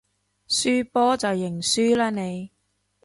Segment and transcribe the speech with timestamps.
[0.47, 2.49] 輸波就認輸啦你